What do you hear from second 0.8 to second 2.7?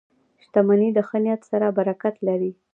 د ښه نیت سره برکت لري.